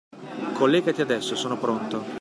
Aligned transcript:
Collegati 0.53 0.99
adesso, 1.01 1.35
sono 1.35 1.59
pronto. 1.59 2.03